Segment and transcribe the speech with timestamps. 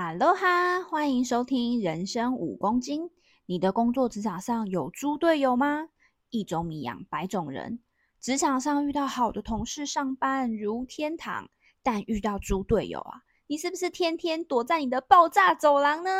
[0.00, 3.10] 哈喽哈，欢迎收听人生五公斤。
[3.46, 5.88] 你的工作职场上有猪队友吗？
[6.30, 7.80] 一种米养百种人，
[8.20, 11.46] 职场上遇到好的同事，上班如天堂；
[11.82, 16.10] 但遇到猪队友啊，你是不是天天躲在你的爆炸走廊呢？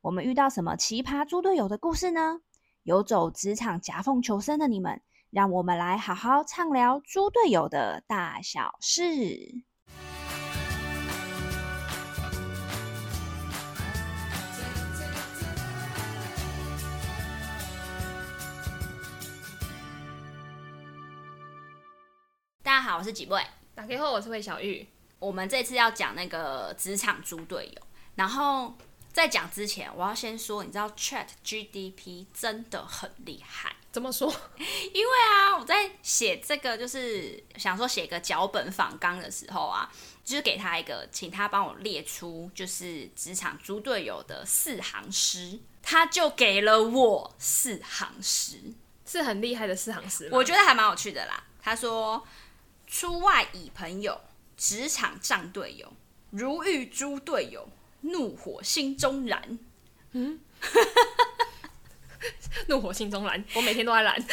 [0.00, 2.40] 我们遇到什么奇葩猪队友的故事呢？
[2.82, 9.67] 游走职场夹缝求生的你们，让我们来好好畅聊猪队友的大小事。
[22.78, 23.44] 家好，我是几位。
[23.74, 24.86] 打开后，我是魏小玉。
[25.18, 27.82] 我们这次要讲那个职场猪队友。
[28.14, 28.72] 然后
[29.12, 33.74] 在讲之前，我要先说，你知道 Chat GDP 真的很厉害。
[33.90, 34.32] 怎么说？
[34.94, 39.90] 因为啊，我在写这个，就是想说写个脚本访纲的时候啊，
[40.22, 48.72] 就是给他一个，请他帮我列出就是职场猪队友的四行诗，他就给了我四行诗，
[49.04, 50.28] 是很厉害的四行诗。
[50.30, 51.42] 我觉得还蛮有趣的啦。
[51.60, 52.24] 他说。
[52.88, 54.20] 出外以朋友，
[54.56, 55.92] 职场仗队友，
[56.30, 57.68] 如遇猪队友，
[58.00, 59.58] 怒火心中燃。
[60.12, 60.40] 嗯，
[62.66, 64.26] 怒火心中燃，我每天都在燃。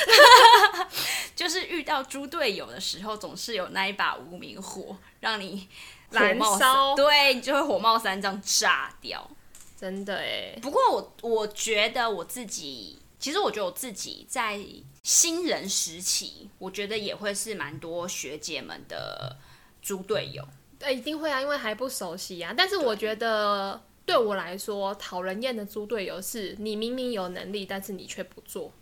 [1.35, 5.67] 就是遇到猪队友的时候，总是有那一把无名火，让你
[6.11, 9.29] 燃烧，对，你就会火冒三丈炸掉。
[9.77, 10.57] 真的哎。
[10.61, 12.99] 不过我我觉得我自己。
[13.17, 14.59] 其实我觉得我自己在
[15.05, 19.37] 新人时期，我觉得也会是蛮多学姐们的
[19.79, 20.43] 猪队友。
[20.79, 22.51] 对，一定会啊，因为还不熟悉啊。
[22.57, 28.73] 但是我觉得对我来说，讨人厌的猪队友是你明明有能力，但是你却不做，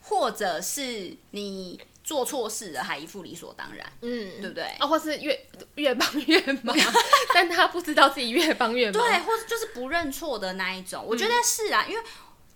[0.00, 4.64] 或者是你做错事了还一副理所当然，嗯，对不对？
[4.78, 5.38] 啊，或是越
[5.74, 6.74] 越帮越忙，
[7.34, 11.04] 但他不知道自己越帮越忙，对，或者就是不认错的那一种。
[11.06, 12.02] 我觉得是啊，因为。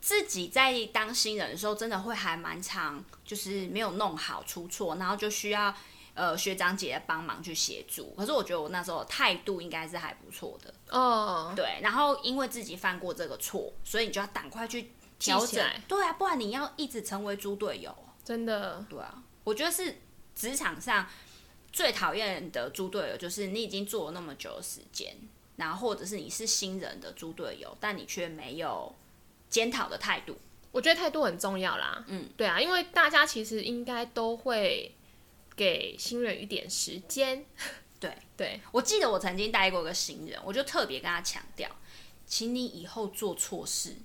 [0.00, 5.74] 自己在当新人的时候，真的会还蛮常，就是没有弄好出错，然后就需要
[6.14, 8.14] 呃学长姐帮忙去协助。
[8.16, 11.48] 可是我觉得我那时候态度应该是还不错的哦。
[11.48, 11.54] Oh.
[11.54, 15.62] 对，然后因为自己犯过这个错，所以你就要赶快去调整。
[15.86, 17.94] 对啊，不然你要一直成为猪队友，
[18.24, 18.84] 真的。
[18.88, 20.00] 对啊，我觉得是
[20.34, 21.06] 职场上
[21.70, 25.14] 最讨厌的猪队友，就是你已经做了那么久的时间，
[25.56, 28.94] 然后或者是你是新人的猪队友，但你却没有。
[29.50, 30.38] 检讨的态度，
[30.70, 32.02] 我觉得态度很重要啦。
[32.06, 34.94] 嗯，对啊，因为大家其实应该都会
[35.54, 37.44] 给新人一点时间。
[37.98, 41.68] 对 对，我记得我曾经带过一个新人，我就特别跟他强调，
[42.24, 43.96] 请你以后做错事，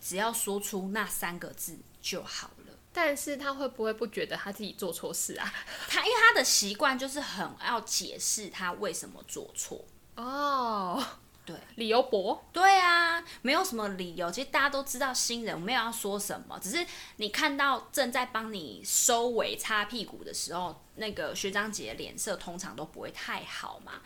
[0.00, 2.74] 只要说出那三个字就好了。
[2.92, 5.50] 但是他会不会不觉得他自己做错事啊？
[5.88, 9.82] 他因为他的习惯就是很要解释他为什么做错
[10.16, 11.02] 哦。
[11.44, 12.44] 对，理由薄。
[12.52, 14.30] 对啊，没有什么理由。
[14.30, 16.86] 其实大家都知道，新人我没有要说什么，只是
[17.16, 24.00] 你看到正在帮你收尾、擦屁股的时候，那个学长姐的脸色通常都不会太好嘛。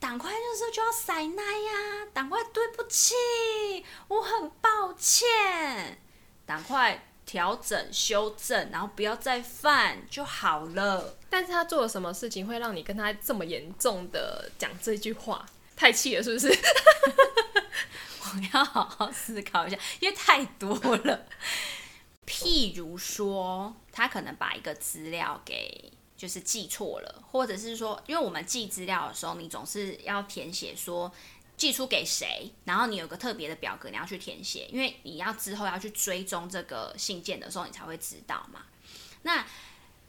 [0.00, 3.14] 赶快就是就要塞奶呀，赶快对不起，
[4.08, 6.00] 我很抱歉，
[6.44, 11.16] 赶快调整修正，然后不要再犯就好了。
[11.30, 15.46] 但是他做了什么事情会让你跟他这么严重的讲这句话？
[15.82, 16.46] 太气了，是不是？
[18.22, 21.26] 我要好好思考一下，因为太多了。
[22.24, 31.12] 譬如说，他可能把一个资料给就是记错了，或者是说，因为我们寄资料的时候，你总是要填写说
[31.56, 38.66] 寄出给谁，然后你有个特别的表格，你要去填写，因为你要之后要去追踪这个信件的时候，你才会知道嘛。
[39.22, 39.44] 那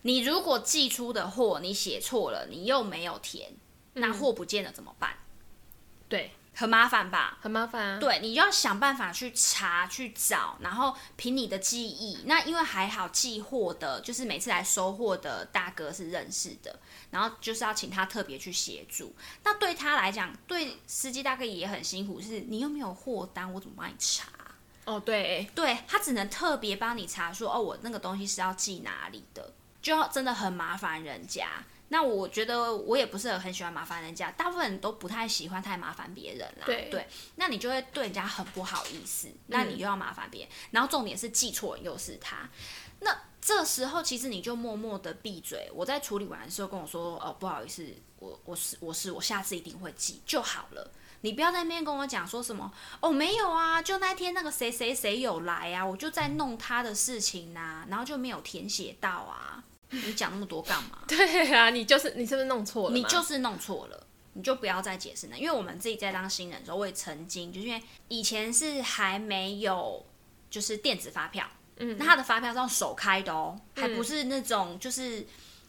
[0.04, 3.52] 你如果寄出的货你写错了，你又没有填，
[3.94, 5.18] 那货不见了怎么办？
[6.14, 7.40] 对，很麻烦吧？
[7.42, 8.00] 很麻烦啊。
[8.00, 12.20] 对，你就要想办法去查、去找，然后凭你的记忆。
[12.28, 16.80] 那因为还好寄货的，就是每次来收货的大哥是认识的，
[17.10, 19.16] 然后就是要请他特别去协助。
[19.44, 24.28] 那对他来讲，对司机大哥也很辛苦，是你又没有货单，我怎么帮你查？
[24.86, 29.52] 哦，对，对，他只能特别帮你查说，哦，我那个东西是要寄哪里的，
[29.82, 31.48] 就要真的很麻烦人家。
[31.90, 36.66] 那我觉得我也不是很喜欢麻烦人家，大部分人都不太喜欢太麻烦别人啦。
[36.66, 42.50] 对，对，那你就会对人家很不好意思，那你又要麻烦别人，嗯，然后重点是记错人又是他，
[43.02, 45.70] 那这时候其实你就默默的闭嘴。
[45.74, 47.86] 我在处理完的时候跟我说，哦，不好意思，
[48.18, 50.92] 我我是我是我下次一定会记就好了。
[51.22, 52.72] 你不要在那边跟我讲说什么，
[53.02, 59.64] 哦，没有啊，就那天那个谁谁谁有来啊，我就在弄他的事情啊，然后就没有填写到啊。
[60.06, 61.00] 你讲那么多干嘛？
[61.08, 62.96] 对啊，你就是你是不是弄错了？
[62.96, 64.08] 你就是弄错了。
[64.36, 65.38] 你就不要再解释了。
[65.38, 70.04] 因为我们自己在当新人的时候，我也曾经就是因为以前是还没有
[70.50, 71.48] 就是电子发票，
[71.78, 75.24] 嗯，那他的发票是用手开的哦，还不是那种就是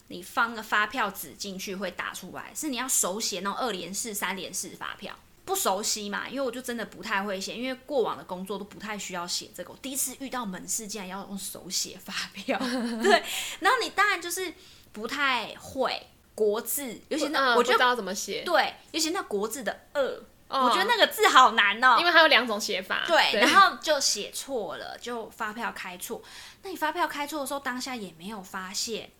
[0.07, 5.15] 你放个发票纸进去会打出来，是你要手写那种二连式、三连式发票。
[5.45, 9.71] 不熟悉嘛，因为我就真的不太会写，因为过往的工作都不太需要写这个。
[9.71, 12.57] 我第一次遇到门市竟然要用手写发票，
[13.03, 13.23] 对。
[13.59, 14.51] 然后你当然就是
[14.91, 20.01] 不太会国字，尤其那我觉得不知道怎么写，对，尤其那国字的二，
[20.47, 23.33] 哦，我觉得那个字好难哦，因为它有两种写法，对。
[23.33, 26.23] 对，然后就写错了，就发票开错。
[26.63, 29.11] 那你发票开错的时候，当下也没有发现，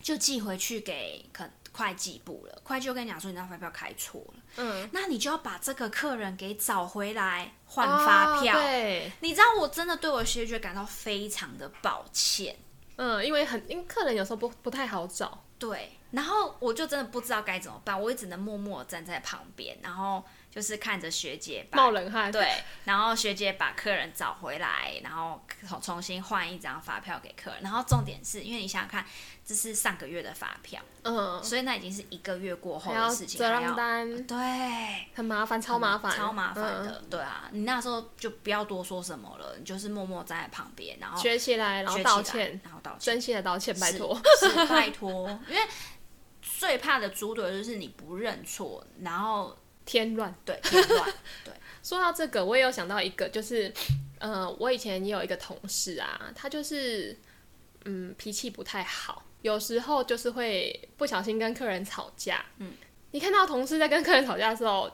[0.00, 1.50] 就寄回去给可。
[1.76, 8.56] 会计部了，会计就跟你讲说你那发票开错了，嗯，那你就要把这个客人给找回来换发票。
[8.56, 12.56] 哦、对，你知道我真的对我的学姐感到非常的抱歉，
[12.96, 20.24] 嗯，因为很因为客人有时候不不太好找，对，然后我就真的不知道该怎么办，我也只能默默站在旁边，然后。
[20.54, 27.60] 就是看着学姐把冒冷汗，对，然后学姐把客人找回来，然后重重新换一张发票给客人。
[27.60, 29.04] 然后重点是因为你想想看，
[29.44, 44.22] 这是上个月的发票，嗯，所以那已经是一个月过后的事情，还要单，对，很麻烦，超麻烦，超麻烦的，嗯，对啊，你那时候就不要多说什么了，你就是默默站在旁边，然后学起来，然后道歉，然后道歉，真心的道歉，拜托，
[44.68, 45.62] 拜托，因为
[46.40, 49.58] 最怕的猪队就是你不认错，然后。
[49.84, 51.12] 添乱，对，添乱，
[51.44, 51.52] 对。
[51.82, 53.72] 说到这个，我也有想到一个，就是，
[54.18, 57.16] 呃，我以前也有一个同事啊，他就是，
[57.84, 62.44] 嗯，脾气不太好，有时候就是会不小心跟客人吵架。
[62.58, 62.72] 嗯，
[63.10, 64.90] 你看到同事在跟客人吵架的时候，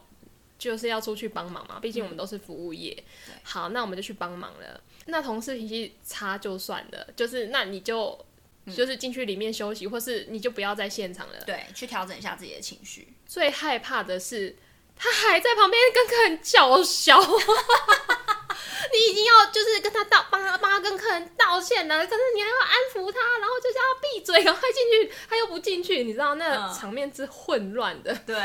[0.59, 3.01] 就是要出去帮忙嘛，毕竟我们都是服务业。
[3.29, 4.81] 嗯，好，那我们就去帮忙了。
[5.07, 8.27] 那同事脾气差就算了，就是那你就。
[8.77, 11.41] 就是进去里面休息，或是你就不要在现场了。
[11.45, 13.09] 对，去调整一下自己的情绪。
[13.27, 14.55] 最害怕的是，
[15.01, 17.19] 他还在旁边跟客人叫嚣。
[18.93, 28.13] 你已经要就是跟他道，帮他帮他跟客人道歉了，可是你还要安抚他，然后就叫他闭嘴，赶快进去，他又不进去，你知道那个场面之混乱的。
[28.27, 28.37] 对，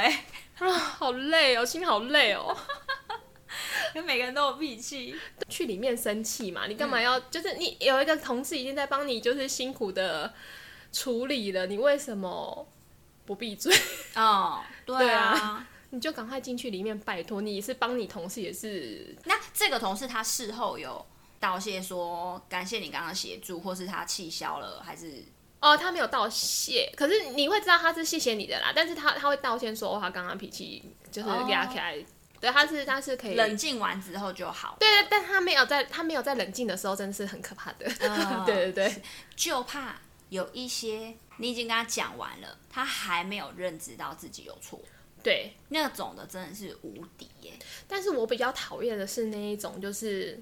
[0.59, 2.55] 啊，好累哦，心好累哦。
[3.95, 5.15] 因为每个人都有脾气，
[5.49, 6.67] 去里面生气嘛？
[6.67, 7.17] 你干嘛要？
[7.17, 10.31] 嗯、就是你有一个同事已经在帮你，就是辛苦的
[10.91, 12.67] 处理了，你为什么
[13.25, 13.73] 不闭嘴？
[14.15, 17.41] 哦，对啊，对啊，你就赶快进去里面，拜托。
[17.41, 19.15] 你是帮你同事，也是。
[19.23, 21.05] 那这个同事他事后有
[21.39, 25.23] 道谢，说感谢你刚刚协助，或是他气消了，还是？
[25.61, 28.71] 哦，他没有道谢，可是你会知道他是谢谢你的啦。
[28.75, 31.97] 但是他他会道歉说，哦，他刚刚脾气就是压起来。
[31.97, 32.05] 哦
[32.41, 34.75] 对，他是他是可以冷静完之后就好。
[34.79, 37.89] 对对，但他没有在他没有在冷静的时候，真的是很可怕的。
[37.95, 39.01] Uh, 对对对，
[39.35, 39.95] 就怕
[40.29, 44.79] 有一些你已经跟他讲完了，他还没有认知到自己有错。
[45.25, 47.53] 对，那种的真的是无敌耶。
[47.87, 50.39] 但是我比较讨厌的是那一种，就是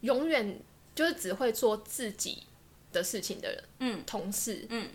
[0.00, 0.58] 永远
[0.94, 2.44] 就是只会做自己
[2.94, 3.64] 的事情的人。
[3.80, 4.64] 嗯，同事。
[4.70, 4.88] 嗯，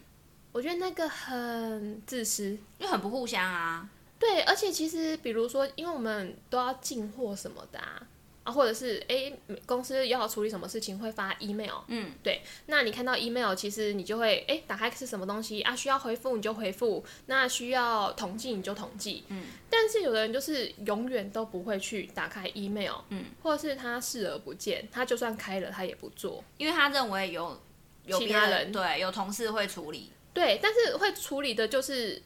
[0.51, 3.87] 我觉得那个很自私，又很不互相啊。
[4.17, 8.07] 对，而且其实，比如说，因为我们都要进货什么的啊，
[8.49, 9.31] 啊，或者是哎，
[9.65, 15.75] 公司要处理什么事情会发 email，嗯，对，那你看到 email，其实你就会哎，打开是什么东西啊？
[15.75, 19.43] 需要回复你就回复，那需要统计你就统计，嗯。
[19.69, 27.59] 但是有的人就是永远都不会去打开 email，嗯，或者是他视而不见，他就算开了他也不做，因为他认为有
[28.05, 32.21] 有其他人对，有同事会处理，对，但是会处理的就是。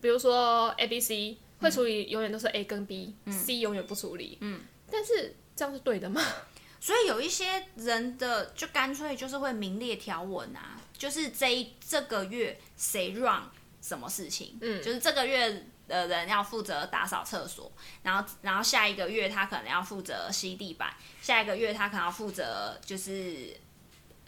[0.00, 4.36] 比如说 A、B、C 会处理，永远都是 A 跟 B，C、嗯、永远不处理。
[4.40, 4.60] 嗯，
[4.90, 6.20] 但是这样是对的吗？
[6.80, 13.42] 所以有一些人的就干脆就是会名列条文啊，就是这一这个月谁 run
[13.80, 17.70] 什么事情，嗯，就是这个月的人要负责打扫厕所，
[18.02, 23.56] 然后然后下一个月他可能要负责吸地板，下一个月他可能要负责就是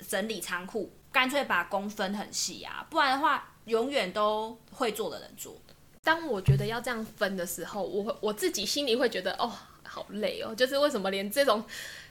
[0.06, 5.60] 整理仓库，干脆把工分很细啊，不然的话永远都会做的人做。
[6.04, 9.50] 当我觉得要这样分的时候，我我自己心里会觉得哦，
[9.94, 11.64] 好累哦，就是为什么连这种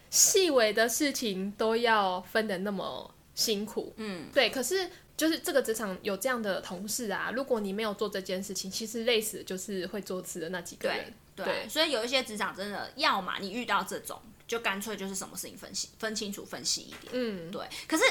[0.09, 3.93] 细微的事情都要分的那么辛苦？
[3.97, 4.49] 嗯，对。
[4.49, 11.13] 可是就是这个职场有这样的同事啊，如果你没有做这件事情，其实累死的就是会做事的那几个人。
[11.35, 17.11] 对，对，所以有一些职场真的，要么你遇到这种，就干脆就是什么事情分析分清楚、分析一点。
[17.11, 17.67] 嗯，对。
[17.87, 18.03] 可是。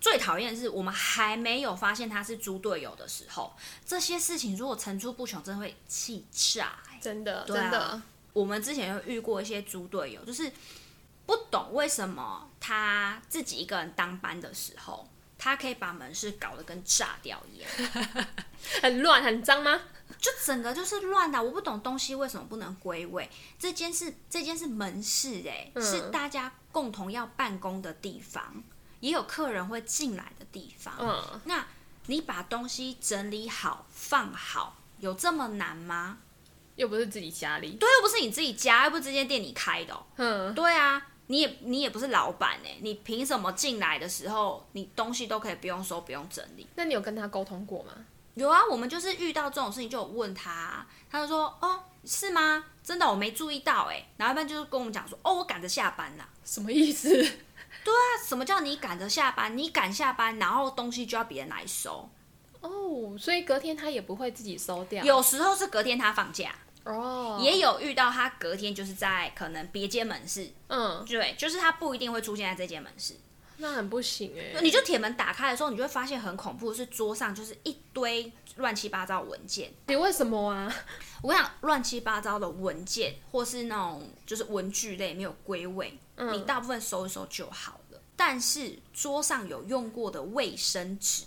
[0.00, 6.78] 最讨厌的是，我们还没有发现他是猪队友的时候，这些事情如果层出不穷，真的会气炸。
[7.02, 8.02] 真的，啊，真的。
[8.32, 10.50] 我们之前有遇过一些猪队友，就是
[11.26, 15.08] 不懂为什么他自己一个人当班的时候，
[15.38, 17.70] 他可以把门市搞得跟炸掉一样，
[18.82, 19.80] 很乱很脏吗？
[20.18, 21.42] 就整个就是乱的。
[21.42, 23.30] 我不懂东西为什么不能归位。
[23.58, 28.62] 这间是这间是门市，哎、嗯，是大家共同要办公的地方，
[28.98, 30.94] 也有客人会进来的地方。
[30.98, 31.64] 嗯，那
[32.06, 36.18] 你把东西整理好放好，有这么难吗？
[36.80, 39.94] 又不是自己家里，对，又不是你自己家，又不是这间店你开的。
[40.16, 41.06] 嗯，对啊。
[41.26, 46.66] 你也你也不是老板哎，你凭什么进来的时候，你东西都可以不用收不用整理？
[46.74, 47.92] 那你有跟他沟通过吗？
[48.34, 52.64] 有啊，我们就是遇到这种事情就有问他，他就说哦，是吗？
[52.82, 56.28] 真的我没注意到哎，然后一般就是跟我们讲说哦，我赶着下班啦。
[56.44, 57.08] 什么意思？
[57.84, 59.56] 对啊，什么叫你赶着下班？
[59.56, 62.10] 你赶下班，然后东西就要别人来收
[62.60, 65.04] 哦，所以隔天他也不会自己收掉。
[65.04, 66.52] 有时候是隔天他放假。
[66.84, 73.14] 哦、oh.，也有遇到他隔天就是在可能别间门市，嗯，对，就是他不一定会出现在这间门市，
[73.58, 74.60] 那很不行哎、欸。
[74.62, 79.70] 你就铁门打开的时候，你就会发现很恐怖，是桌上就是一堆乱七八糟文件。
[79.88, 80.74] 你为什么啊？
[81.22, 88.00] 我跟你讲，乱七八糟的文件或是那种就是文具类没有归位，嗯，你大部分收一收就好了。
[88.16, 91.24] 但是桌上有用过的卫生纸。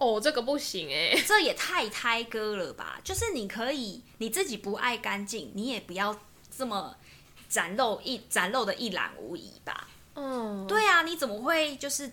[0.00, 2.98] 哦，这个不行哎， 这也太胎哥了吧！
[3.04, 6.18] 就是你可以你自己不爱干净，你也不要
[6.56, 6.96] 这么
[7.50, 9.88] 展露一展露的一览无遗吧。
[10.14, 12.04] 嗯，对啊，你怎么会就是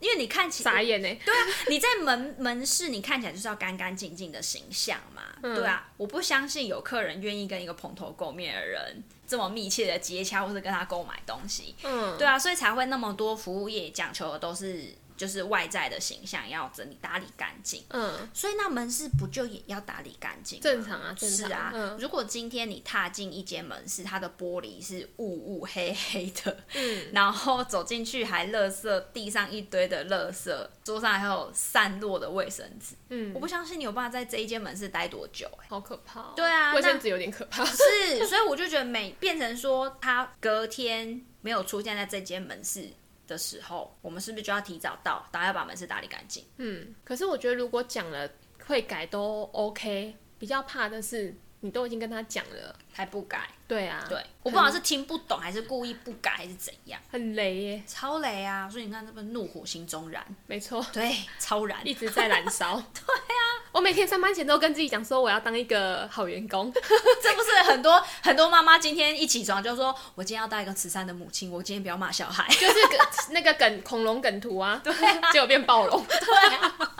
[0.00, 1.08] 因为你看起来傻眼呢？
[1.22, 5.20] 对啊，你在门门市你看起来就是要干干净净的形象嘛。
[5.42, 11.74] 嗯，对啊，我不相信有客人愿意跟一个蓬头垢面的人这么密切的接洽，或是跟他购买东西。
[11.82, 14.94] 嗯，对啊，所以才会那么多服务业讲求的都是。
[15.16, 20.60] 就是外在的形象要整理打理干净，嗯，所以那门市不就也要打理干净？
[20.60, 21.48] 正常啊，正常。
[21.48, 30.52] 是啊，嗯，如果今天你踏进一间门市，它的玻璃是雾雾黑黑的，嗯，然后走进去还垃圾，地上一堆的垃圾，
[30.82, 36.32] 桌上还有散落的卫生纸，嗯，我不相信你有办法在这一间门市待多久，欸，好可怕哦。
[36.34, 37.64] 对啊，卫生纸有点可怕。
[37.64, 42.90] 是，所以我就觉得每变成说他隔天没有出现在这间门市
[43.26, 46.44] 的时候，我们是不是就要提早到，大家要把门市打理干净？
[46.56, 48.28] 嗯，可是我觉得如果讲了
[48.66, 51.34] 会改都 OK，比较怕的是
[51.64, 53.48] 你都已经跟他讲了还不改。
[53.66, 58.68] 对啊，对，我不知道是听不懂还是故意不改还是怎样，很雷耶，超雷啊！
[58.68, 62.74] 所以你看，这不怒火心中燃，没错，对，超燃，一直在燃烧。
[62.92, 63.40] 对啊，
[63.72, 66.70] 我每天上班前都跟自己讲说，我要当一个好员工。
[67.22, 72.74] 这不是很多很多妈妈今天一起床就说，我今天要当一个慈善的母亲，我今天不要骂小孩，就是
[73.32, 76.04] 那个梗恐龙梗图啊，对啊，结果变暴龙。
[76.06, 76.90] 对啊。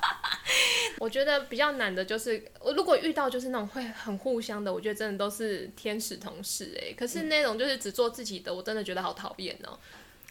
[1.01, 6.93] 我觉得比较难的就是，我如果遇到就是那种会很互相的，我觉得真的都是天使同事哎。
[6.93, 9.79] 可是那种就是只做自己的，我真的觉得好讨厌哦。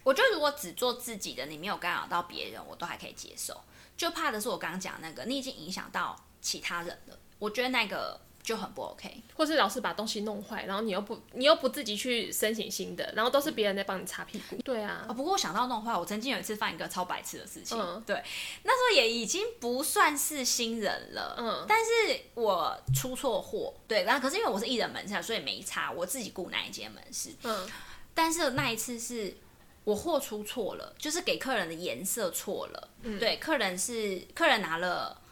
[0.04, 3.60] 我觉得如果只做自己的，你没有干扰到别人，我都还可以接受。
[3.96, 7.18] 就怕的是我刚刚讲那个，你已经影响到其他人了。
[7.40, 8.20] 我觉得那个。
[8.44, 14.58] 就很不 OK，或是老是把东西弄坏，然后你又不你又不自己去申请新的，然后都是别人在帮你擦屁股。
[14.64, 17.80] 对啊，哦、不过我想到弄坏，我曾经有一次犯一个超白痴的事情。
[17.80, 18.22] 嗯，对，
[18.64, 21.36] 那时候也已经不算是新人了。
[21.40, 27.30] 嗯，但是我出错货，对，然后可是因为我是艺人门市，所以没差，我自己雇那一间门市。
[27.44, 27.66] 嗯，
[28.14, 29.38] 但是那一次是
[29.86, 32.90] 我货出错了，就是给客人的颜色错了。
[33.04, 35.23] 嗯，对，客人是客人拿了。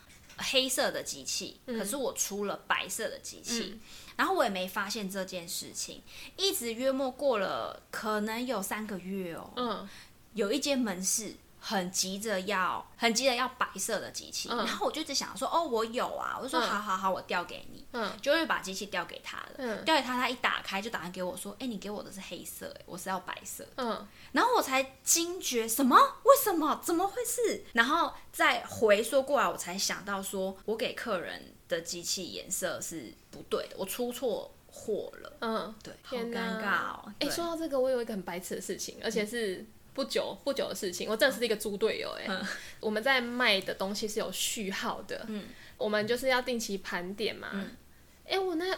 [0.41, 3.79] 黑色的机器，可是我出了白色的机器，嗯，
[4.17, 6.01] 然后我也没发现这件事情，
[6.38, 9.89] 一直约莫过了可能有三个月哦，嗯，
[10.33, 11.36] 有一间门市。
[11.63, 25.95] 很急着要，很急着要白色的机器，嗯，然后我就一直想说，哦，我有啊，我就说，嗯，好好好，我调给你，嗯，就会把机器调给他了，嗯，调给他，他一打开就打算给我说，哎，你给我的是黑色，哎，我是要白色，嗯，然后我才惊觉，什么？
[26.23, 26.81] 为什么？
[26.83, 27.63] 怎么回事？
[27.73, 37.13] 然后再回说过来，我才想到说，我给客人的机器颜色是不对的，我出错货了，嗯，对，好尴尬哦。
[37.19, 39.63] 哎，说到这个，我有一个很白痴的事情，而且是。
[39.91, 42.41] 嗯不久不久的事情，我真的是一个猪队友哎、嗯！
[42.79, 45.43] 我们在卖的东西是有序号的，嗯，
[45.77, 47.50] 我们就是要定期盘点嘛。
[48.25, 48.74] 哎、嗯，我那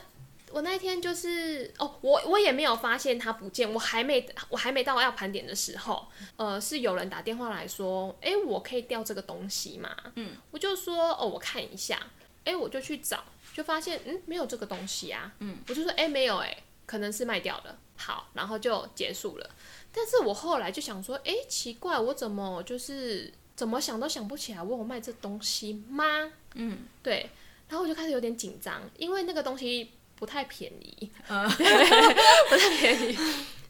[0.50, 9.96] 我那天就是哦，我我也没有发现它不见，我还没我还没到要盘点的时候，呃，是有人打电话来说，哎，我可以掉这个东西吗？
[10.16, 12.08] 嗯，我就说哦，我看一下，
[12.44, 19.48] 哎，我就去找，就发现嗯，没有这个东西啊，嗯，我就说哎，没有哎，可能是卖掉了，好，然后就结束了。
[19.94, 26.32] 但是我后来就想说，哎，奇怪，我怎么就是怎么想都想不起来，我有卖这东西吗？
[26.56, 27.30] 嗯，对，
[27.70, 31.48] 然后我就开始有点紧张，因为那个东西不太便宜，呃、
[32.50, 33.18] 不太便宜。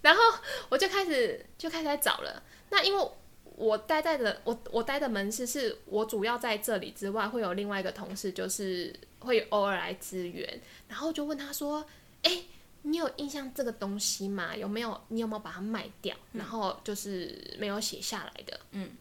[0.02, 0.22] 然后
[0.70, 2.44] 我就开始就开始在找了。
[2.70, 3.12] 那因为
[3.56, 11.86] 我待在的我我待的门市是我主要在这里之外，会有另外一个同事，就是会偶尔来支援，然后就问他说
[12.24, 12.46] ：“哎、欸，
[12.84, 14.56] 你有印象这个东西吗？
[14.56, 15.02] 有没有？
[15.08, 16.16] 你有没有把它卖掉？
[16.34, 18.92] 嗯、然后就是没有写下来的。”嗯，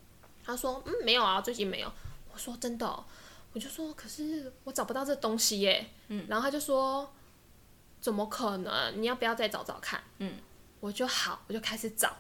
[0.45, 1.93] 他说：“嗯，没有啊，最近没有。”
[2.33, 3.05] 我说：“真的、哦？”
[3.53, 7.13] 我就说：“可是我找不到这东西耶。”嗯，然后他就说
[8.01, 9.03] ：“怎么可能？
[9.03, 10.39] 你要不要再找找看？”嗯，
[10.81, 12.17] 我就好，我就开始找。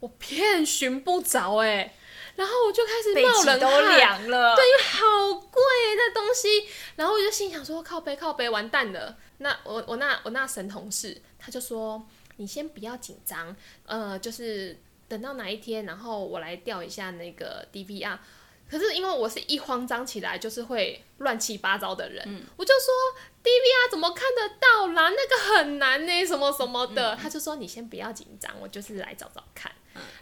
[0.00, 1.92] 我遍寻不着哎，
[2.36, 4.54] 然后我就开始冒冷汗，都凉了。
[4.54, 5.60] 对，因为好贵
[5.96, 6.48] 那东西。
[6.94, 9.18] 然后我就心想说：靠背靠背，完蛋了。
[9.38, 12.04] 那我我那我那神同事他就说：
[12.36, 13.54] 你先不要紧张，
[13.86, 14.76] 呃，就是
[15.08, 18.18] 等到哪一天，然后我来调一下那个 DVR。
[18.70, 25.08] 可是因为我是一慌张起来就是会乱七八糟的人，嗯、我就说 DVR 怎么看得到啦？
[25.08, 27.14] 那个很难呢，什么什么的。
[27.14, 29.72] 嗯、他就说你先不要紧张，我就是来找找看。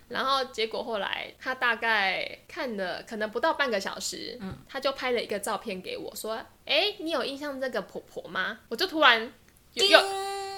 [0.09, 9.33] 嗯、然后结果后来他大概看了可能不到半个小时，嗯、他就拍了一个照片给我说：“哎，你有印象这个婆婆吗？”我就突然
[9.75, 9.99] 又叮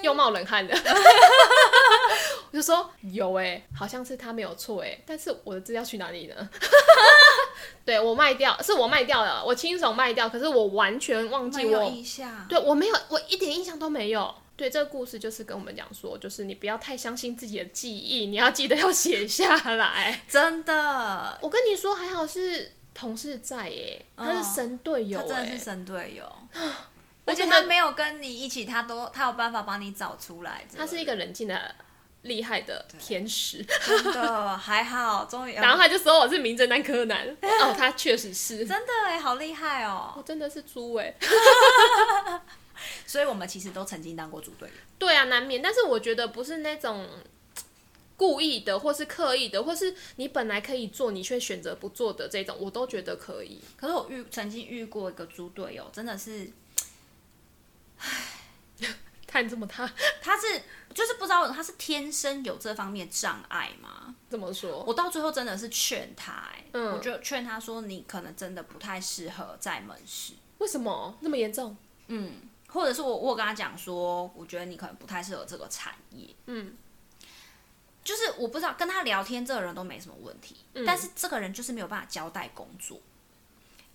[0.01, 0.75] 又冒冷汗了。
[2.51, 6.49] 我就说有哎，好像是他没有错哎，但是我的资料去哪里呢？
[7.85, 11.91] 对，我卖掉，是我卖掉了，我亲手卖掉，可是我完全忘记我。
[12.47, 14.33] 对，我没有，我一点印象都没有。
[14.59, 20.21] 对，这个故事就是跟我们讲说，就是你不要太相信自己的记忆，你要记得要写下来。
[20.27, 26.29] 真的，我跟你说，还好是同事在耶，他是神队友，他真的是神队友，
[27.23, 30.65] 而且他没有跟你一起，他都他有办法帮你找出来。
[30.77, 31.75] 他是一个冷静的。
[32.23, 35.53] 厉害的天使，真的还好，终于。
[35.55, 37.25] 然后他就说我是名侦探柯南，
[37.63, 41.15] 哦，他确实是，真的哎，好厉害哦，我真的是猪哎，
[43.05, 44.75] 所以我们其实都曾经当过组队友。
[44.97, 47.07] 对啊，难免，但是我觉得不是那种
[48.17, 53.61] 故意的，或是刻意的，或是你本来可以做，你却选择不做的这种，我都觉得可以。
[53.75, 56.51] 可是我遇曾经遇过一个猪队友，真的是，
[57.97, 58.07] 唉。
[59.31, 59.87] 看这么大，
[60.23, 60.59] 他是
[60.91, 64.15] 就是不知道他是天生有这方面障碍吗？
[64.27, 64.83] 怎么说？
[64.85, 70.33] 我到最后真的是劝他、欸，嗯，我就劝他说，你可能真的不太适合在门市。
[70.57, 71.77] 为什么那么严重？
[72.07, 76.27] 嗯，或者是我我跟他讲说，我觉得你可能不太适合这个产业。
[76.45, 76.75] 嗯，
[78.03, 82.99] 就是我不知道跟他聊天，这个人都没什么问题，嗯、但是这个人就是没有办法交代工作，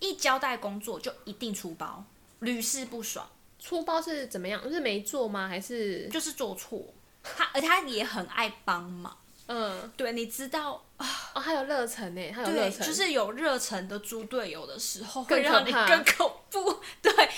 [0.01, 2.05] 一交代工作就一定出包，
[2.41, 3.29] 屡试不爽。
[3.59, 4.63] 出包是怎么样？
[4.71, 5.49] 是没做吗？
[5.49, 6.83] 还是就是做错？
[7.23, 9.17] 他而他也很爱帮忙。
[9.47, 11.07] 嗯，对，你知道啊？
[11.35, 16.81] 哦，还有热忱呢，他有热忱，就是有热忱的猪队友的时候，会让你更恐怖。
[17.01, 17.31] 对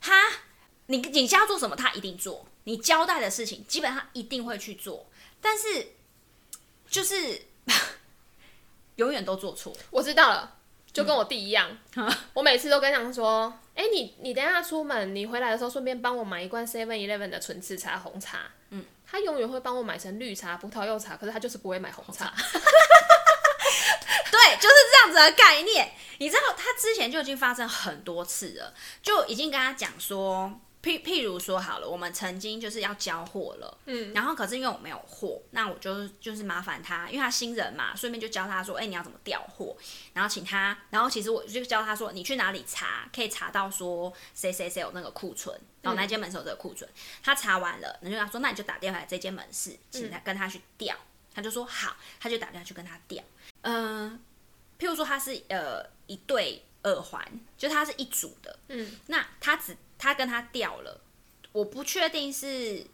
[0.00, 0.22] 他，
[0.86, 2.46] 你你叫他做什么，他一定做。
[2.64, 5.06] 你交代的事情，基本上一定会去做。
[5.40, 5.92] 但是
[6.88, 7.42] 就是
[8.96, 9.72] 永远都做错。
[9.90, 10.52] 我知道了。
[10.92, 21.92] 就跟我弟一样， 嗯、我每次都跟他说：“哎、欸，你你等一下出门，你回来的时候顺便帮我买一罐 Seven Eleven 的纯吃茶红茶。”嗯，他永远会帮我买成绿茶、葡萄柚茶，可是他就是不会买。
[21.92, 22.32] 红茶
[24.32, 25.92] 对，就是这样子的概念。
[26.16, 28.72] 你知道，他之前就已经发生很多次了，
[29.02, 30.58] 就已经跟他讲说。
[30.86, 39.76] 譬譬如说好了，我们曾经就是要交货了，嗯，然后可是因为我没有货，那我就就是麻烦他，因为他新人嘛，顺便就教他说，哎、欸，你要怎么调货，
[40.12, 46.94] 然后请他，然后其实我就教他说，你去哪里查，可以查到说谁谁谁有那个库存，然后哪间门市有这个库存，嗯、
[47.24, 53.24] 他查完了，你就跟他说，那你就打电话来这间门市，请他跟他去调，嗯、他就说好，他就打电话去跟他调，
[53.62, 54.18] 嗯、呃，
[54.78, 57.26] 譬如说他是呃一对耳环，
[57.58, 59.76] 就他是一组的，嗯，那他只。
[59.98, 61.00] 他跟他掉了，
[61.52, 62.86] 我不确定是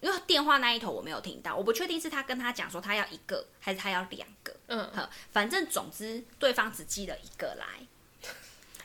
[0.00, 7.66] 因为电话那一头我没有听到，我不确定是他跟他讲说他要一个还是他要两个，嗯，好，反正总之对方只寄了一个来。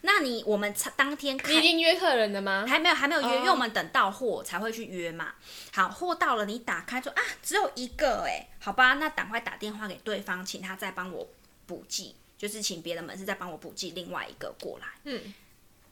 [0.01, 2.63] 那你我们当天你已经约客人了吗？
[2.67, 3.37] 还没有，还没有约，oh.
[3.37, 5.33] 因为我们等到货才会去约嘛。
[5.73, 11.27] 好，货到了，你打开说啊，只有一个哎，好吧，那赶快打电话给对方，请他再帮我
[11.65, 15.33] 补寄，就是请别的门市再帮我补寄另外一个过来，嗯。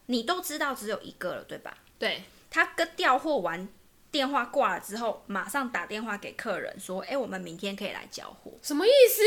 [0.08, 1.78] 你都知道只有一个了，对吧？
[1.98, 3.68] 对，他跟调货完
[4.12, 8.52] 电话挂了之后，马上打电话给客人说：“哎、欸，我们明天可以来交货。
[8.62, 9.24] ”什么意思？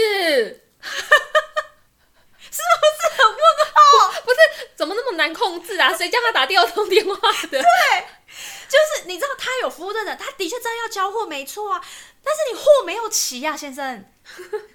[2.49, 3.39] 是不是很问
[3.75, 4.21] 号？
[4.23, 5.93] 不是，怎么那么难控制啊？
[5.97, 7.49] 谁叫他打第二通电话的？
[7.49, 8.07] 对，
[8.69, 11.85] 就是你知道他有服务的人，他的确知道要交货，没错啊。
[12.23, 14.05] 但是你货没有齐呀、啊，先生，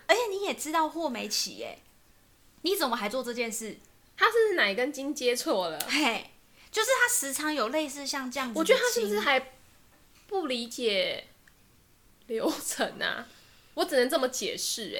[0.08, 1.80] 而且你也知道货没齐耶，
[2.64, 3.78] 你怎么还做这件事？
[4.22, 5.80] 他是哪一根筋接错了？
[5.90, 6.30] 嘿，
[6.70, 8.60] 就是他时常有类似像这样子。
[8.60, 9.54] 我觉得他是不是还
[10.28, 11.28] 不理解
[12.28, 13.28] 流程啊？
[13.74, 15.00] 我只能这么解释哎、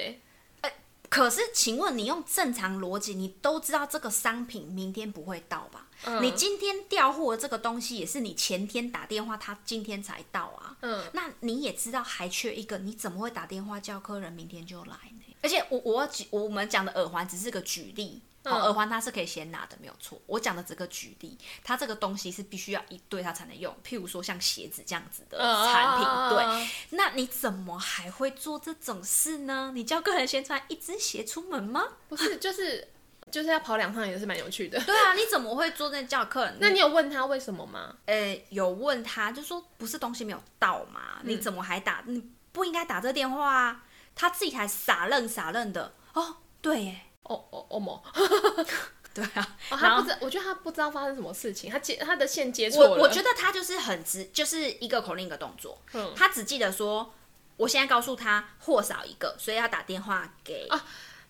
[0.62, 0.74] 欸。
[1.08, 5.86] 可是，请问你用正常逻辑，你都知道这个商品明天不会到吧？
[6.04, 10.76] 嗯、你今天调货的这个东西也是你前天打电话，他今天才到啊。
[10.80, 15.31] 嗯，那你也知道还缺一个，你怎么会打电话叫客人明天就来呢？
[15.42, 20.20] 而且我我举我们讲的耳环只是个举例，嗯、耳环它是可以先拿的，没有错。
[20.26, 23.76] 我讲的这个举例，它这个东西是必须要一对它才能用。
[23.84, 29.72] 譬如说像鞋子这样子的产品，嗯、对，那你怎么还会做这种事呢？
[29.74, 31.84] 你叫客人先穿一只鞋出门吗？
[32.08, 32.88] 不是， 就是。
[33.30, 34.78] 就是要跑两趟也是蛮有趣的。
[34.84, 36.58] 对啊，你怎么会做那叫客人？
[36.60, 37.96] 那你有问他为什么吗？
[38.04, 42.02] 呃、欸，有问他，就说不是东西没有到嘛，嗯、你怎么还打？
[42.06, 43.84] 你不应该打这电话啊！
[44.14, 45.94] 他自己还傻愣傻愣的。
[46.14, 48.02] 哦，对耶，哦哦哦么？
[49.14, 52.90] 对啊，哦、他不知，我觉得他不知道发生什么事情，他接他的线接错了。
[52.92, 55.78] 我我觉得他就是很直，就是一个口令一个动作。
[55.92, 57.12] 嗯，他只记得说，
[57.58, 60.82] 我现在告诉他货少一个，所以要打电话给啊。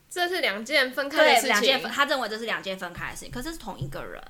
[0.08, 1.48] 这是两件分开的事情。
[1.48, 4.22] 两件，他认为这是两件分开的事情，可是是同一个人。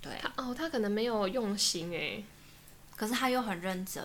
[0.00, 2.24] 对，他哦，他可能没有用心哎，
[2.96, 4.02] 可是他又很认真。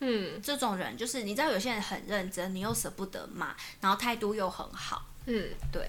[0.00, 5.06] 嗯，这种人就是你知道，有些人很认真，你又舍不得骂，然后态度又很好。
[5.26, 5.88] 嗯，对。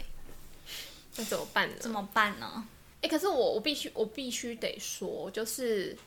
[1.15, 1.75] 那怎么办呢？
[1.79, 2.67] 怎么办呢？
[3.01, 5.97] 哎，可是我我必须我必须得说，就是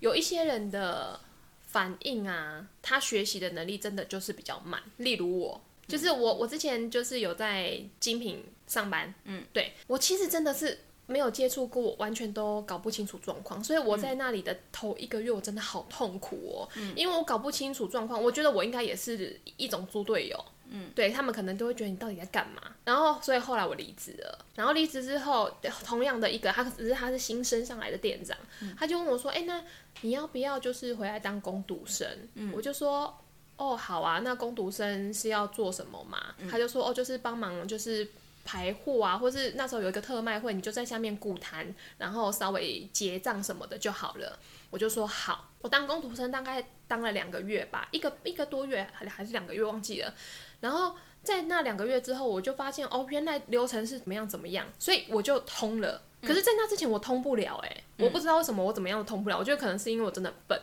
[0.00, 1.20] 有一些人的
[1.68, 4.82] 反应啊，他学习的能力真的就是比较慢。
[4.98, 5.60] 例如我。
[5.88, 10.78] 就是我，我之前就是有在精品上班，嗯，对，我其实真的是
[11.12, 25.50] 没有接触过，完全都搞不清楚状况，所以我在那里的头一个月，我真的好痛苦哦，嗯，因为我搞不清楚状况，我觉得我应该也是一种猪队友，嗯，对他们可能都会觉得你到底在干嘛，然后所以后来我离职了，然后离职之后，
[25.84, 29.62] 同样的一个他只是他是新升上来的店长，嗯，他就问我说，哎，那
[30.00, 32.08] 你要不要就是回来当工读生？
[32.34, 33.14] 嗯，我就说。
[33.58, 36.18] 哦，好啊，那工读生是要做什么嘛？
[36.38, 38.08] 嗯、他就说，哦，就是帮忙，就是
[38.44, 44.38] 排货啊，或是那时候有一个特卖会，你就在下面顾摊，然后稍微结账什么的就好了。
[44.70, 50.14] 我就说好，我当工读生大概当了两个月吧，一个一个多月还还是两个月忘记了。
[50.60, 56.02] 然后在那两个月之后，我就发现哦，原来流程是怎么样怎么样，所以我就通了。
[56.22, 59.38] 可是，在那之前我通不了、欸，哎、我不知道为什么我怎么样都通不了。
[59.38, 60.60] 我觉得可能是因为我真的笨，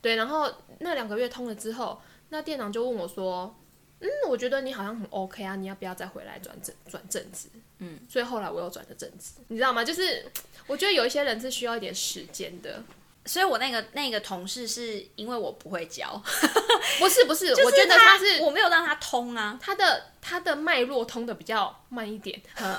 [0.00, 0.16] 对。
[0.16, 2.00] 然后那两个月通了之后。
[2.32, 3.52] 那店长就问我说
[4.00, 7.48] ：“嗯，我觉得你好像很 OK 啊，你要不要再回来转正转正职？”
[7.82, 9.82] 嗯，所以后来我又转了正职，你知道吗？
[9.82, 10.24] 就是
[10.66, 12.82] 我觉得有一些人是需要一点时间的，
[13.24, 16.22] 所以我那个那个同事是因为我不会教，
[16.98, 22.76] 不是 不是，是我觉得他是我没有让他通啊，他的他的脉络通的比较慢一点， 嗯，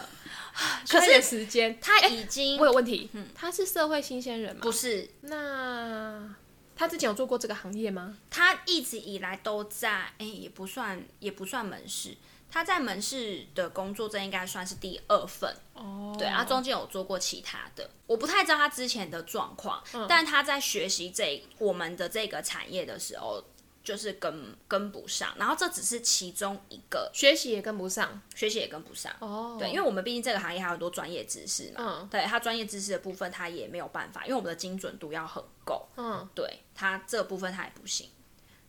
[0.88, 4.62] 可是时间他已经、欸、我有问题，嗯，他是社会新鲜人吗？
[4.62, 6.36] 不是，那。
[6.82, 8.17] 他之前有做过这个行业吗？
[8.32, 12.17] 他一直以来都在，哎、欸，也不算，也不算门市。
[12.50, 15.56] 他在门市的工作，这应该算是第二份。
[15.76, 19.80] 哦，对，他中间有做过其他的，我不太知道他之前的状况。
[19.94, 23.44] 嗯、但他在学习这我们的这个产业的时候。
[23.84, 29.12] 就是跟跟不上，然后这只是其中一个，学习也跟不上，学习也跟不上。
[29.20, 32.02] 哦，对，因为我们毕竟这个行业还有很多专业知识嘛。
[32.02, 35.88] 嗯，对，他专业知识的部分他也没有办法，因为我们的精准度要很够。
[35.98, 38.10] 嗯，对，他这个部分他也不行。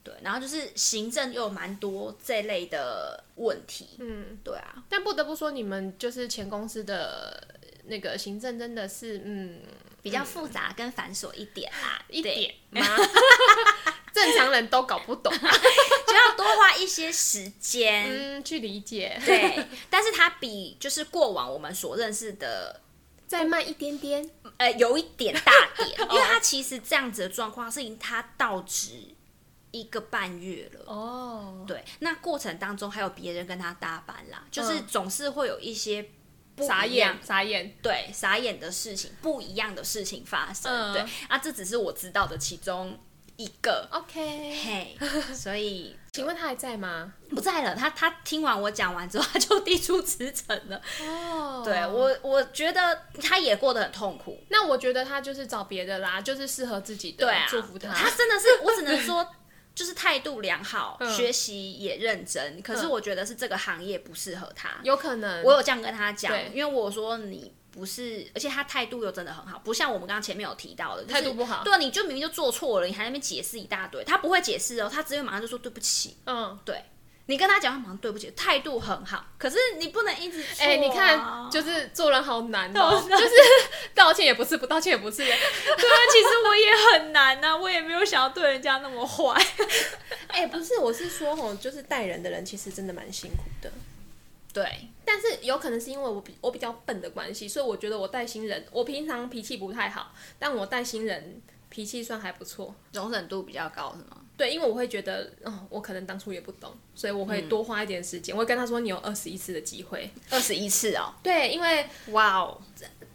[0.04, 3.90] 对，然后就是行政又有蛮多这类的问题。
[4.00, 4.82] 嗯，对啊。
[4.88, 9.60] 但不得不说，你们就是前公司的那个行政真的是，嗯，
[10.02, 12.80] 比较复杂跟繁琐一点啦，嗯、一点吗？
[14.12, 19.18] 正常人都搞不懂， 就要多花一些时间，嗯，去理解。
[19.24, 22.80] 对，但是它比就是过往我们所认识的
[23.26, 28.90] 再慢一点点，呃，有一点大点， 因为它其实这样子的状况是因它到职
[29.70, 30.84] 一个半月了。
[30.86, 36.10] 哦，对，那过程当中还有别人跟他搭班啦，就是总是会有一些
[36.58, 40.92] 傻眼、傻眼，对，傻眼的事情，不一样的事情发生。
[40.92, 43.00] 对，啊，这只是我知道的其中。
[43.42, 44.14] 一个 OK，
[44.64, 44.96] 嘿，
[45.34, 47.12] 所以请问他还在吗？
[47.30, 50.80] 不在了，他他听完我讲完之后，他就递出辞呈了。
[51.00, 51.64] 哦，oh.
[51.64, 54.38] 对我我觉得他也过得很痛苦。
[54.48, 57.26] 那我觉得他就是找别的啦，就是适合自己的。
[57.26, 57.92] 对啊，祝福他。
[57.92, 59.26] 他真的是，我只能说，
[59.74, 62.62] 就是态度良好，学习也认真。
[62.62, 64.70] 可是我觉得是这个行业不适合他。
[64.84, 67.52] 有可能，我有这样跟他讲，因为我说你。
[67.72, 71.64] 不是，而且他态度又真的很好，不像我们刚刚前面有提到的，态度不好。
[71.64, 76.18] 对，你就明明就做错了，你还在那边解释一大堆，他不会解释哦，他直接马上就说对不起。
[76.26, 76.84] 嗯，对，
[77.26, 79.24] 你跟他讲，他马上对不起，态度很好。
[79.38, 83.30] 可是你不能一直哎、欸，你看，就是做人好难哦， 就是
[83.94, 85.16] 道歉也不是，不道歉也不是。
[85.18, 89.42] 对啊，其实我也很难呐、啊，我也没有想要对人家那么坏。
[90.28, 93.72] 哎、欸，不是，我是说吼，就是带人的人其实真的蛮辛苦的。
[94.52, 104.18] 对，但是有可能是因为我比我比较笨的关系，所以我觉得我带新人，我平常脾气不太好，但我带新人脾气算还不错，容忍度比较高，是吗？
[104.36, 108.34] 对，因为我会觉得，哦，我可能当初也不懂，所以我会多花一点时间。
[108.34, 111.14] 嗯、我会跟他说，你有二十一次的机会，二十一次哦。
[111.22, 112.60] 对，因为哇哦，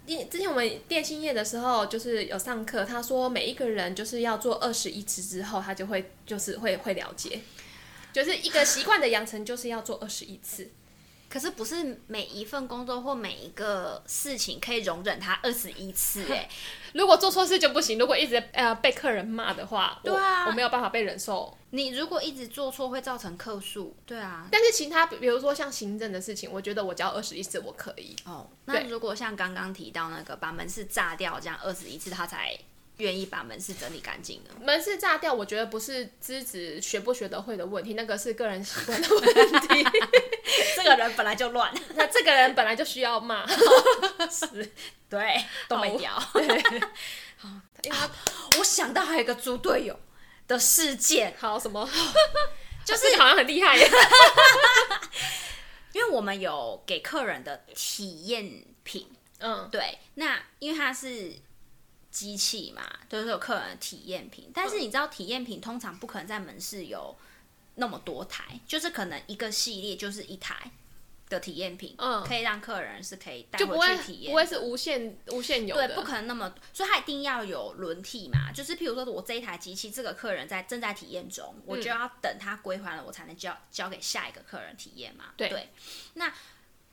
[0.06, 7.42] 之前我们电信业的时候，就是有上课，他说每一个人就是要做二十一次之后，他就会就是会会了解，
[8.14, 10.70] 就是一个习惯的养成，就是要做二十一次。
[11.30, 16.50] 可是不是每一份工作或每一个事情可以容忍他二十一次哎，
[16.94, 18.00] 如果做错事就不行。
[18.00, 21.56] 如果一直呃被客人骂的话，对啊，我，我没有办法被忍受。
[21.72, 24.48] 你如果一直做错会造成客诉，对啊。
[24.52, 28.16] 但是其他比如说像行政的事情，我觉得我只要二十一次我可以。
[28.26, 32.58] 哦，那如果像刚刚提到那个把门市炸掉这样二十一次他才。
[32.98, 39.24] 愿意把门市整理干净的门市炸掉，我觉得不是资质学不学得会的问题，那个是个人习惯的问
[39.62, 39.86] 题。
[40.76, 43.46] 这个人本来就乱， 那这个人本来就需要骂。
[44.32, 44.72] 是，
[45.10, 46.12] 对，都没掉。
[47.38, 47.50] 好，
[47.84, 47.98] 因为
[48.58, 50.00] 我想到还有一个猪队友
[50.48, 51.36] 的事件。
[51.38, 51.88] 好，什么？
[52.84, 53.88] 就是好像很厉害耶。
[55.94, 59.08] 因为我们有给客人的体验品。
[59.40, 60.00] 嗯，对。
[60.16, 61.34] 那因为他是。
[62.18, 67.16] 机器嘛，都、就是有客人的体验品，但是你知道体验品通常不可能在门市有
[67.76, 70.72] 那么多台，就是可能一个系列就是一台
[71.30, 75.16] 的体验品，嗯，可以让客人是可以带回去体验，不会是无限。
[75.28, 85.70] 无限有的，对，不可能那么，所以他一定要有轮替嘛，就是譬如说我这一台机器，这个客人在正在体验中，我就要等他归还了，我才能交交给下一个客人体验嘛，对，对，
[86.16, 86.34] 那。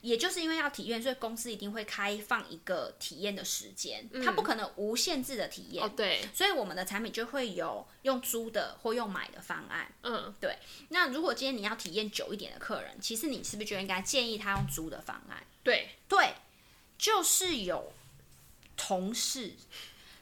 [0.05, 5.83] 也就是因为要体验，所以公司一定会开放一个体验的时间，它不可能无限制的体验。
[5.83, 6.23] 哦，对。
[6.31, 9.91] 所以我们的产品就会有用租的或用买的方案。
[10.03, 10.59] 嗯，对。
[10.89, 15.43] 那如果今天你要体验久一点的客人，其实你是不是就应该建议他用租的方案？
[15.63, 16.35] 对，对，
[16.99, 17.91] 就是有
[18.77, 19.55] 同事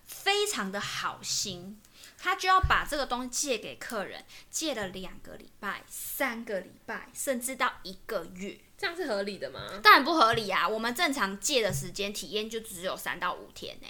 [0.06, 1.82] 非常的好心。
[2.17, 9.62] 他就要把这个东西借给客人，借了两个礼拜、三个礼拜，甚至到一个月，这样是合理的吗？
[9.82, 10.67] 当然不合理啊！
[10.67, 13.88] 我们正常借的时间体验就只有三到五天呢。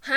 [0.00, 0.14] 哈，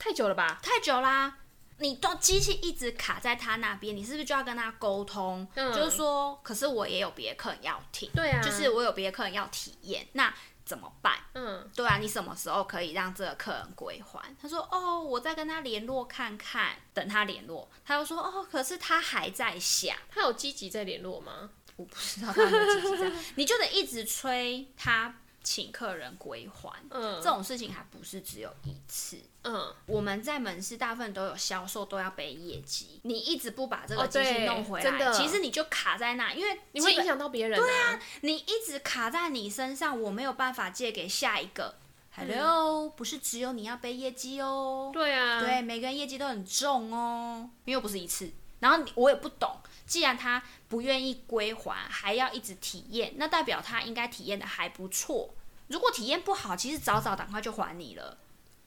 [0.00, 0.58] 太久了吧？
[0.60, 1.38] 太久啦！
[1.78, 5.46] 你都机器一直卡在他那边，你是不是就要跟他沟通？
[5.54, 10.34] 嗯，就是说，可是我也有别的客人要听，对啊，就是我有别的客人要体验，那。
[10.62, 11.18] 怎么办？
[11.34, 14.32] 嗯，对啊，你什么时候可以让这个客人归还？
[14.40, 21.50] 他说：“哦，我再跟他联络看看，等他联络。”他又说：“哦，可是他还在想，他有积极在联络吗？
[21.80, 33.00] 我不知道他有没有积极在， 你就得一直催他。”请客人归还，嗯，这种事情还不是只有一次，嗯，我们在门市大部分都有销售，都要背业绩。
[33.04, 37.62] 你一直不把这个机器弄回来，哦，真的，其实你就卡在那，因为你会影响到别人，啊。
[37.64, 41.74] 对啊，你一直卡在你身上，我没有办法借给下一个。
[42.14, 44.90] Hello，嗯，不是只有你要背业绩哦。
[44.92, 48.30] 对啊，对，每个人业绩都很重哦，因为不是一次。
[48.58, 49.56] 然后我也不懂，
[49.90, 55.34] 既然他不愿意归还，还要一直体验，那代表他应该体验的还不错。
[55.66, 58.16] 如果体验不好，其实早早赶快就还你了。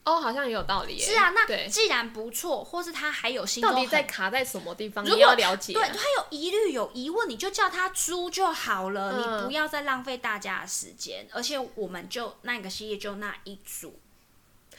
[0.04, 1.00] 哦，好像也有道理。
[1.00, 5.06] 是啊，那既然不错，或是他还有心，到底在卡在什么地方？
[5.06, 5.72] 你要了解。
[5.72, 11.26] 对，他有疑虑、有疑问，你就叫他租就好了，嗯、你不要再浪费大家的时间。
[11.32, 13.98] 而且我们就那个系列就那一组。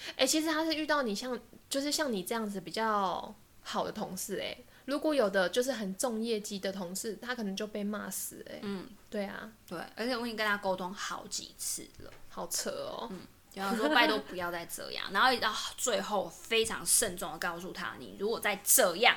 [0.09, 4.43] 哎、欸，其实他是遇到你像，就是像你这样子比较好的同事、欸。
[4.43, 8.55] 哎，如果有的就是很重业绩的同事，他可能就被骂死、欸。
[8.55, 12.11] 哎，嗯，对啊，对，而且我已经跟他沟通好几次了。
[12.29, 13.21] 好扯哦，嗯，
[13.55, 19.17] 然后说拜托不要再这样，然后到最后非常慎重的告诉他，你如果再这样，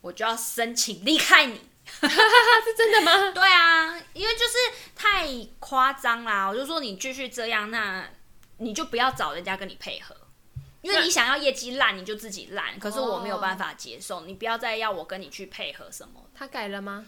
[0.00, 1.54] 我就要申请离开你，
[1.86, 3.32] 是真的吗？
[3.34, 4.54] 对啊，因为就是
[4.94, 5.26] 太
[5.58, 8.08] 夸张啦，我就说你继续这样，那
[8.58, 10.14] 你就不要找人家跟你配合，
[10.82, 16.24] 因为你想要业绩烂，你就自己烂，可是我没有办法接受，你不要再要我跟你去配合什么。
[16.34, 17.06] 他改了吗？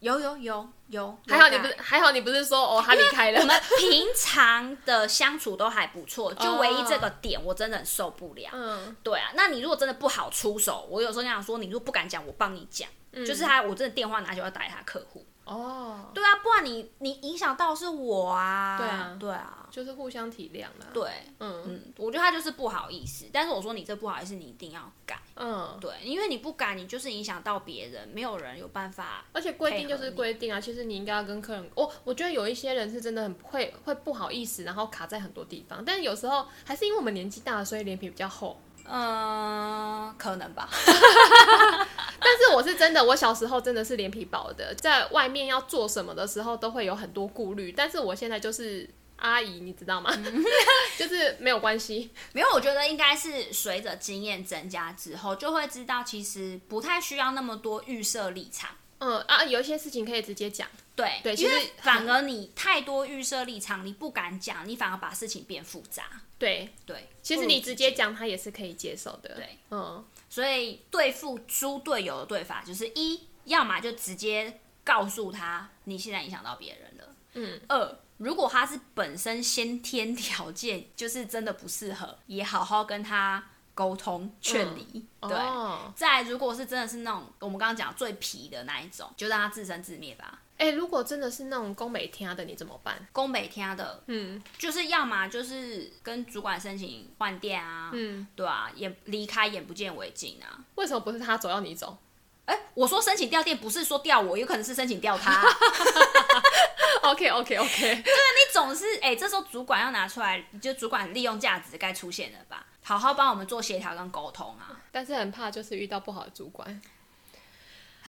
[0.00, 3.40] 有有有有，还好你不是还好你不是说哦他离开了。
[3.40, 8.50] 我们平常的相处都还不错，就唯一这个点我真的很受不了。
[8.52, 12.88] 嗯，对啊，那你如果真的不好出手，我有时候想说，你如果不敢讲，我帮你讲。
[13.12, 15.24] 嗯，就是他，我真的电话拿就要打给他客户。
[15.44, 18.78] 哦，对啊，不然你你影响到是我啊。
[18.78, 20.86] 对啊，对啊，就是互相体谅啊。
[20.94, 25.20] 对，嗯嗯，我觉得他就是不好意思，但是我说你这不好意思，你一定要改。
[25.34, 29.24] 嗯，对，因为你不改，你就是影响到别人，没有人有办法。
[29.32, 38.60] 而且规定就是规定啊，其实你应该要跟客人，我我觉得有一些人是真的很会会不好意思，然后卡在很多地方，但是有时候还是因为我们年纪大了，所以脸皮比较厚。
[38.84, 40.68] 嗯，可能吧。
[42.32, 47.70] 但是我是真的，我小时候真的是脸皮薄的，在外面要做什么的时候都会有很多顾虑。
[47.70, 50.10] 但是我现在就是阿姨，你知道吗？
[50.98, 52.48] 就是没有关系，没有。
[52.54, 58.70] 我觉得应该是随着经验增加之后，就会知道其实不太需要那么多预设立场。
[59.04, 60.68] 嗯啊，有一些事情可以直接讲。
[60.94, 66.04] 对对，因为反而你太多预设立场，你不敢讲，你反而把事情变复杂。
[66.38, 69.34] 对对，其实你直接讲，他也是可以接受的。
[69.34, 77.16] 对，嗯，所以对付猪队友的对法就是一，要么就直接告诉他你现在影响到别人了。
[77.34, 77.60] 嗯。
[77.68, 83.48] 二，如果他是本身先天条件就是真的不适合，也好好跟他。
[83.74, 85.38] 沟通劝离，嗯、对。
[85.38, 90.40] 哦、再如果是真的是那种我们刚刚讲最皮的那一种，就让他自生自灭吧。
[90.58, 93.06] 哎、欸，如果真的是那种宫北天的，你怎么办？
[93.12, 100.62] 宫北天的，嗯，就是要么就是跟主管申请换店啊，嗯，对啊，眼离开眼不见为净啊。
[100.76, 101.98] 为什么不是他走要你走？
[102.44, 105.42] 哎、欸，我说申请调店不是说调我，有可能是申请调他。
[107.02, 112.64] OK OK OK，对啊，你总是哎、欸，这时候主管要拿出来，就主管利用价值该出现了吧？
[112.82, 114.80] 好好帮我们做协调跟沟通啊！
[114.90, 116.82] 但是很怕就是遇到不好的主管，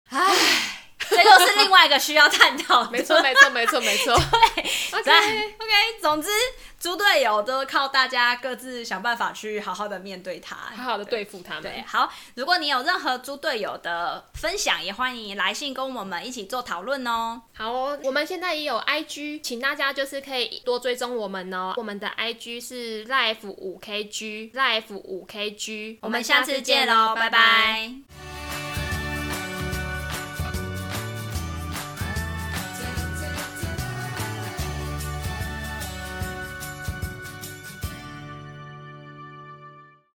[0.10, 0.79] 唉。
[1.24, 2.92] 这又是另外一个需要探讨的。
[2.92, 4.16] 没错，没错，没错，没错。
[5.04, 5.74] 对，OK，OK。
[6.02, 6.30] 总之，
[6.80, 11.64] 猪队友都靠大家各自想办法去好好的面对他，好好的对付他们。
[11.64, 12.10] 对，好。
[12.36, 17.42] 如果你有任何猪队友的分享，也欢迎来信跟我们一起做讨论哦。
[17.56, 21.74] 好哦，我们现在也有 IG，请大家就是可以多追踪我们哦。
[21.78, 25.98] 我们的 IG 是 Life 五 KG，Life 五 KG。
[26.02, 28.39] 我们下次见喽，拜拜。